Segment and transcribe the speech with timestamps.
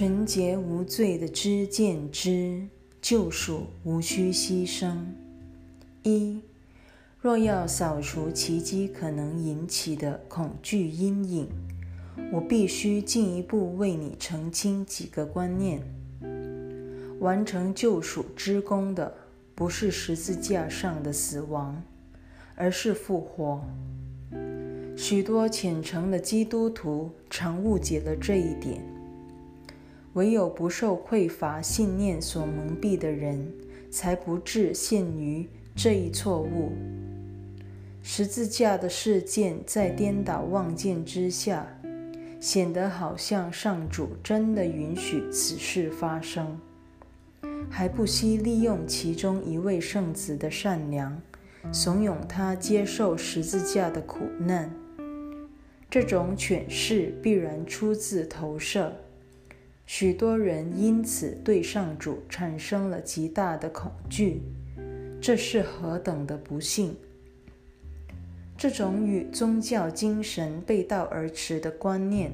[0.00, 2.66] 纯洁无罪的知见之
[3.02, 4.96] 救赎，无需牺牲。
[6.02, 6.40] 一，
[7.20, 11.48] 若要扫除奇迹可能引起的恐惧阴影，
[12.32, 15.82] 我必须进一步为你澄清几个观念。
[17.18, 19.14] 完成救赎之功的，
[19.54, 21.82] 不是十字架上的死亡，
[22.54, 23.62] 而是复活。
[24.96, 28.82] 许多虔诚的基督徒常误解了这一点。
[30.20, 33.50] 唯有不受匮乏信念所蒙蔽的人，
[33.90, 36.72] 才不致陷于这一错误。
[38.02, 41.66] 十字架的事件在颠倒望见之下，
[42.38, 46.60] 显得好像上主真的允许此事发生，
[47.70, 51.18] 还不惜利用其中一位圣子的善良，
[51.72, 54.70] 怂恿他接受十字架的苦难。
[55.88, 58.94] 这种诠释必然出自投射。
[59.92, 64.40] 许多人因此对上主产生了极大的恐惧，
[65.20, 66.94] 这是何等的不幸！
[68.56, 72.30] 这种与宗教精神背道而驰的观念，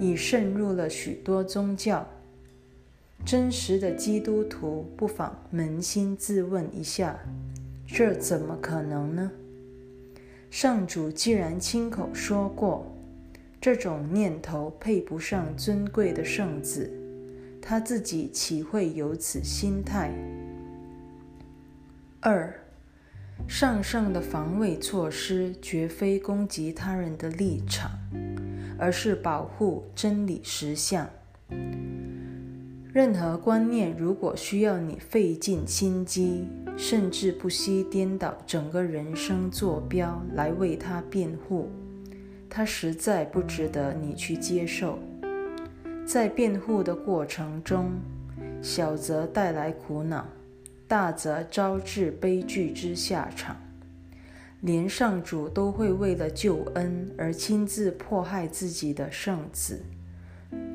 [0.00, 2.08] 已渗入了许多宗教。
[3.22, 7.18] 真实的基督徒不妨扪心自问一下：
[7.86, 9.30] 这怎么可能呢？
[10.50, 12.90] 上主既然亲口说过。
[13.60, 16.92] 这种念头配不上尊贵的圣子，
[17.60, 20.12] 他自己岂会有此心态？
[22.20, 22.54] 二，
[23.48, 27.90] 上圣的防卫措施绝非攻击他人的立场，
[28.78, 31.10] 而是保护真理实相。
[32.92, 41.68] 任何观念如果需要你费尽心机，甚至不惜颠倒整个人生坐标来为他辩护。
[42.50, 44.98] 它实在不值得你去接受。
[46.06, 47.92] 在辩护的过程中，
[48.62, 50.26] 小则带来苦恼，
[50.86, 53.56] 大则招致悲剧之下场。
[54.60, 59.80] 连上主都会为了救恩而亲自迫害自己的圣子，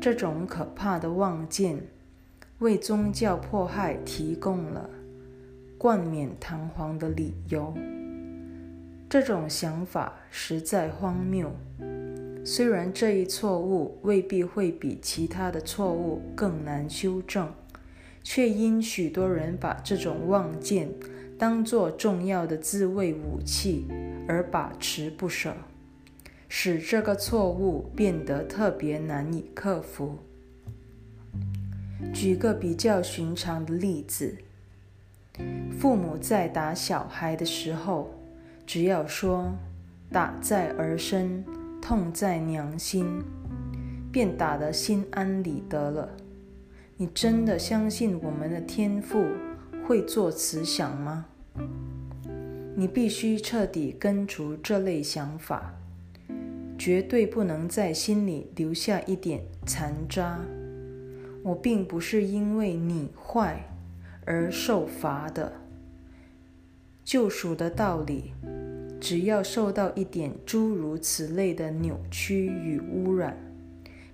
[0.00, 1.80] 这种可怕的妄见，
[2.60, 4.88] 为宗教迫害提供了
[5.76, 7.74] 冠冕堂皇的理由。
[9.14, 11.48] 这种想法实在荒谬。
[12.44, 17.54] 虽然这一错误未必会比其他的错误更难修正，
[18.24, 20.88] 却因许多人把这种妄见
[21.38, 23.86] 当作重要的自卫武器
[24.26, 25.54] 而把持不舍，
[26.48, 30.18] 使这个错误变得特别难以克服。
[32.12, 34.38] 举个比较寻常的例子：
[35.78, 38.12] 父母在打小孩的时候。
[38.66, 39.52] 只要说
[40.10, 41.44] “打在儿身，
[41.80, 43.22] 痛在娘心”，
[44.10, 46.08] 便打得心安理得了。
[46.96, 49.26] 你真的相信我们的天父
[49.86, 51.26] 会做慈想吗？
[52.76, 55.74] 你必须彻底根除这类想法，
[56.78, 60.40] 绝对不能在心里留下一点残渣。
[61.42, 63.68] 我并不是因为你坏
[64.24, 65.52] 而受罚的。
[67.04, 68.32] 救赎的道理，
[69.04, 73.36] 只要受到一点诸如此类的扭曲与污染，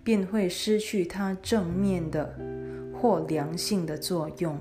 [0.02, 2.36] 便会失去它正面的
[2.92, 4.58] 或良性的作用。